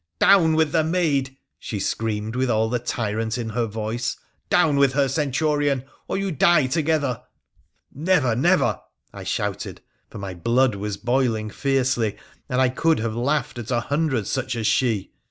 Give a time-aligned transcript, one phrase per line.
[0.29, 4.17] 'Down with the maid!' she screamed, with all the tyrant in her voice.
[4.49, 7.21] 'Down with her, Centurion, or you die together!''
[8.11, 8.35] Never!
[8.35, 8.79] never!'
[9.13, 9.79] I shouted,
[10.09, 12.17] for my blood was boiling fiercely,
[12.49, 15.11] and I could have laughed at a hundred such as she.